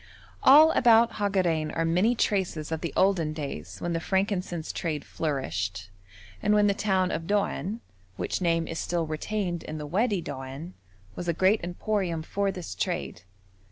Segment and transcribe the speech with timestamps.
[0.41, 5.91] All about Hagarein are many traces of the olden days when the frankincense trade flourished,
[6.41, 7.81] and when the town of Doan,
[8.17, 10.73] which name is still retained in the Wadi Doan,
[11.15, 13.21] was a great emporium for this trade.